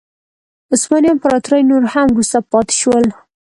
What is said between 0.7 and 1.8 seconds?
عثماني امپراتوري